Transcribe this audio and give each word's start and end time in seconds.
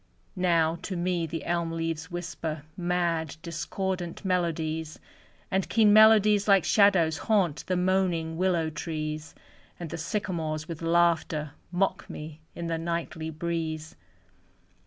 Now, 0.35 0.79
to 0.81 0.97
me 0.97 1.27
the 1.27 1.45
elm 1.45 1.71
leaves 1.71 2.09
whisper 2.09 2.63
Mad, 2.75 3.35
discordant 3.43 4.25
melodies, 4.25 4.97
And 5.51 5.69
keen 5.69 5.93
melodies 5.93 6.47
like 6.47 6.63
shadows 6.65 7.19
Haunt 7.19 7.63
the 7.67 7.77
moaning 7.77 8.35
willow 8.35 8.71
trees, 8.71 9.35
And 9.79 9.91
the 9.91 9.99
sycamores 9.99 10.67
with 10.67 10.81
laughter 10.81 11.51
Mock 11.71 12.09
me 12.09 12.41
in 12.55 12.65
the 12.65 12.79
nightly 12.79 13.29
breeze. 13.29 13.95